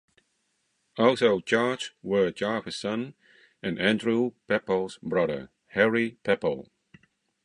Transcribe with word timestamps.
Also 0.97 1.41
charged 1.41 1.91
were 2.01 2.31
Jarvis's 2.31 2.81
son 2.81 3.13
and 3.61 3.79
Andrew 3.79 4.31
Pepall's 4.47 4.97
brother, 4.97 5.51
Harry 5.73 6.17
Pepall. 6.23 6.69